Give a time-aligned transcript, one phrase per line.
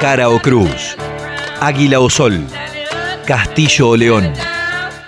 [0.00, 0.96] cara o cruz,
[1.60, 2.42] águila o sol,
[3.26, 4.32] castillo o león.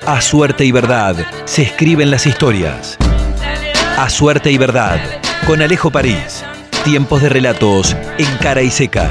[0.05, 2.99] A suerte y verdad se escriben las historias.
[3.97, 5.01] A suerte y verdad,
[5.47, 6.45] con Alejo París.
[6.85, 9.11] Tiempos de relatos en cara y seca.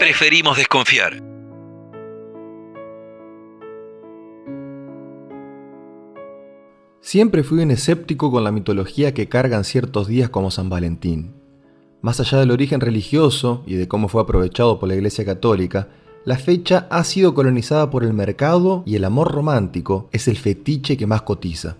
[0.00, 1.22] Preferimos desconfiar.
[7.00, 11.43] Siempre fui un escéptico con la mitología que cargan ciertos días como San Valentín.
[12.04, 15.88] Más allá del origen religioso y de cómo fue aprovechado por la Iglesia Católica,
[16.26, 20.98] la fecha ha sido colonizada por el mercado y el amor romántico es el fetiche
[20.98, 21.76] que más cotiza.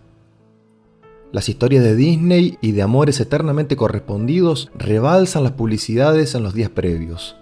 [1.30, 6.70] Las historias de Disney y de amores eternamente correspondidos rebalsan las publicidades en los días
[6.70, 7.36] previos.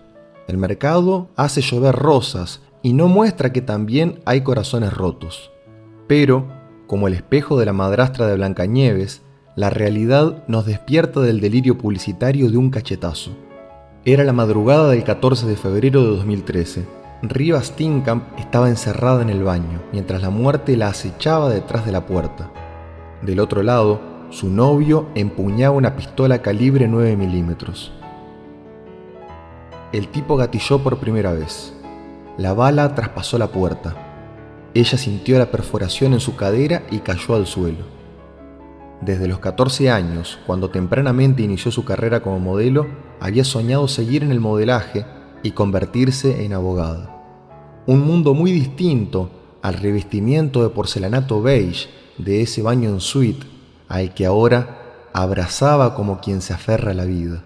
[0.49, 5.53] El mercado hace llover rosas y no muestra que también hay corazones rotos.
[6.09, 6.49] Pero
[6.89, 9.23] como el espejo de la madrastra de Blancanieves,
[9.55, 13.37] la realidad nos despierta del delirio publicitario de un cachetazo.
[14.07, 16.87] Era la madrugada del 14 de febrero de 2013.
[17.23, 22.07] Riva Steenkamp estaba encerrada en el baño, mientras la muerte la acechaba detrás de la
[22.07, 22.51] puerta.
[23.21, 27.93] Del otro lado, su novio empuñaba una pistola calibre 9 milímetros.
[29.93, 31.75] El tipo gatilló por primera vez.
[32.39, 33.95] La bala traspasó la puerta.
[34.73, 38.02] Ella sintió la perforación en su cadera y cayó al suelo.
[39.03, 42.87] Desde los 14 años, cuando tempranamente inició su carrera como modelo,
[43.19, 45.05] había soñado seguir en el modelaje
[45.43, 47.11] y convertirse en abogada.
[47.87, 49.29] Un mundo muy distinto
[49.61, 53.45] al revestimiento de porcelanato beige de ese baño en suite
[53.89, 57.43] al que ahora abrazaba como quien se aferra a la vida.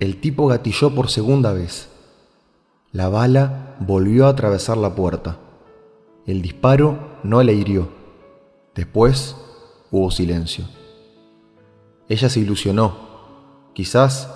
[0.00, 1.88] El tipo gatilló por segunda vez.
[2.90, 5.38] La bala volvió a atravesar la puerta.
[6.26, 7.88] El disparo no le hirió.
[8.74, 9.36] Después
[9.92, 10.64] hubo silencio.
[12.08, 13.70] Ella se ilusionó.
[13.74, 14.28] Quizás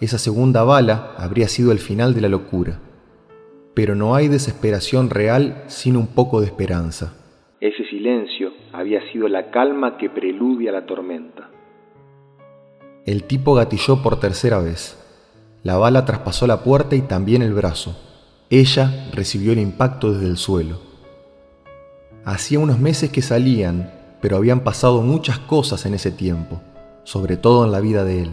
[0.00, 2.80] esa segunda bala habría sido el final de la locura.
[3.74, 7.14] Pero no hay desesperación real sin un poco de esperanza.
[7.60, 11.50] Ese silencio había sido la calma que preludia la tormenta.
[13.04, 14.96] El tipo gatilló por tercera vez.
[15.62, 17.98] La bala traspasó la puerta y también el brazo.
[18.48, 20.80] Ella recibió el impacto desde el suelo.
[22.24, 26.60] Hacía unos meses que salían, pero habían pasado muchas cosas en ese tiempo,
[27.04, 28.30] sobre todo en la vida de él.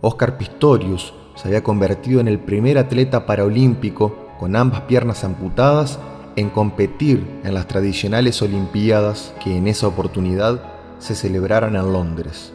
[0.00, 5.98] Oscar Pistorius se había convertido en el primer atleta paraolímpico con ambas piernas amputadas
[6.36, 10.62] en competir en las tradicionales Olimpiadas que en esa oportunidad
[10.98, 12.52] se celebraran en Londres.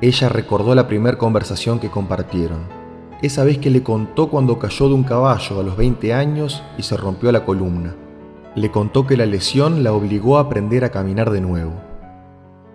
[0.00, 2.66] Ella recordó la primera conversación que compartieron,
[3.22, 6.82] esa vez que le contó cuando cayó de un caballo a los 20 años y
[6.82, 7.94] se rompió la columna.
[8.54, 11.72] Le contó que la lesión la obligó a aprender a caminar de nuevo.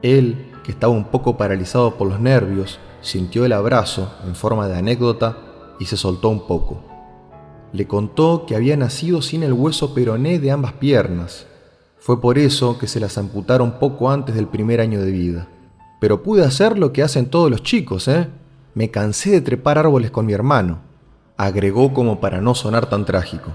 [0.02, 4.78] Él, que estaba un poco paralizado por los nervios, sintió el abrazo en forma de
[4.78, 5.38] anécdota
[5.80, 6.84] y se soltó un poco.
[7.74, 11.46] Le contó que había nacido sin el hueso peroné de ambas piernas.
[12.00, 15.48] Fue por eso que se las amputaron poco antes del primer año de vida.
[16.00, 18.28] Pero pude hacer lo que hacen todos los chicos, ¿eh?
[18.74, 20.80] Me cansé de trepar árboles con mi hermano,
[21.38, 23.52] agregó como para no sonar tan trágico.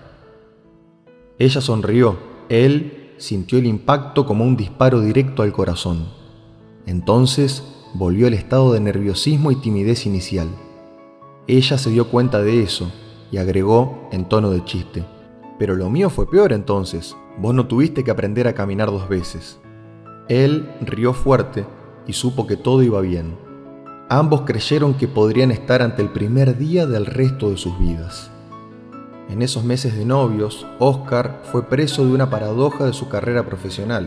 [1.38, 2.18] Ella sonrió.
[2.48, 6.08] Él sintió el impacto como un disparo directo al corazón.
[6.86, 7.62] Entonces
[7.94, 10.48] volvió el estado de nerviosismo y timidez inicial.
[11.46, 12.90] Ella se dio cuenta de eso
[13.30, 15.04] y agregó en tono de chiste.
[15.58, 17.16] Pero lo mío fue peor entonces.
[17.38, 19.58] Vos no tuviste que aprender a caminar dos veces.
[20.28, 21.64] Él rió fuerte
[22.06, 23.36] y supo que todo iba bien.
[24.08, 28.30] Ambos creyeron que podrían estar ante el primer día del resto de sus vidas.
[29.32, 34.06] En esos meses de novios, Oscar fue preso de una paradoja de su carrera profesional.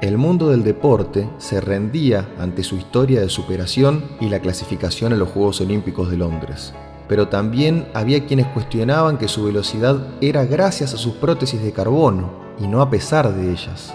[0.00, 5.16] El mundo del deporte se rendía ante su historia de superación y la clasificación a
[5.16, 6.74] los Juegos Olímpicos de Londres.
[7.06, 12.32] Pero también había quienes cuestionaban que su velocidad era gracias a sus prótesis de carbono
[12.58, 13.94] y no a pesar de ellas.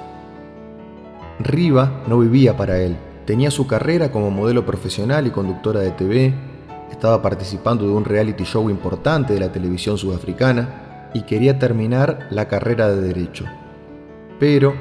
[1.39, 2.95] Riva no vivía para él,
[3.27, 6.33] Tenía su carrera como modelo profesional y conductora de TV,
[6.91, 12.47] estaba participando de un reality show importante de la televisión sudafricana y quería terminar la
[12.47, 13.45] carrera de derecho.
[14.39, 14.73] Pero,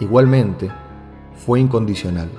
[0.00, 0.70] igualmente,
[1.34, 2.30] fue incondicional.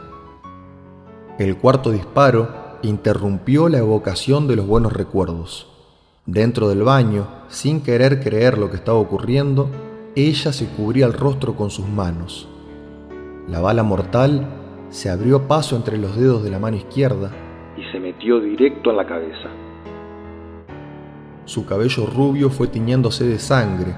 [1.37, 5.67] El cuarto disparo interrumpió la evocación de los buenos recuerdos.
[6.25, 9.69] Dentro del baño, sin querer creer lo que estaba ocurriendo,
[10.15, 12.49] ella se cubría el rostro con sus manos.
[13.47, 14.47] La bala mortal
[14.89, 17.31] se abrió paso entre los dedos de la mano izquierda
[17.77, 19.49] y se metió directo en la cabeza.
[21.45, 23.95] Su cabello rubio fue tiñéndose de sangre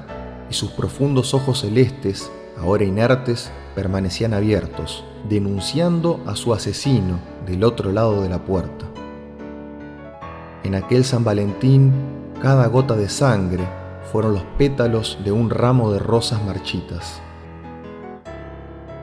[0.49, 7.91] y sus profundos ojos celestes ahora inertes, permanecían abiertos, denunciando a su asesino del otro
[7.91, 8.85] lado de la puerta.
[10.63, 11.93] En aquel San Valentín,
[12.41, 13.63] cada gota de sangre
[14.11, 17.21] fueron los pétalos de un ramo de rosas marchitas.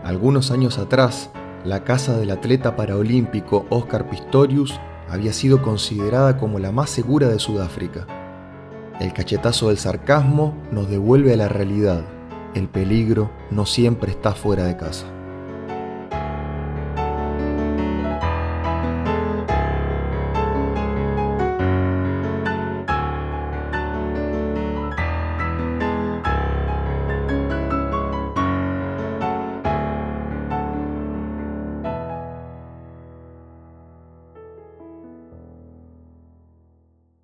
[0.04, 1.30] Algunos años atrás,
[1.66, 4.78] la casa del atleta paraolímpico Oscar Pistorius
[5.08, 8.06] había sido considerada como la más segura de Sudáfrica.
[9.00, 12.04] El cachetazo del sarcasmo nos devuelve a la realidad.
[12.54, 15.06] El peligro no siempre está fuera de casa.